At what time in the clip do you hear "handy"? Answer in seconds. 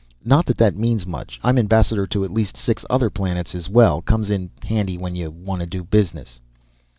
4.63-4.97